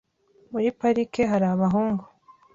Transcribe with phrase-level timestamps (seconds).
[0.51, 2.03] Muri parike hari abahungu.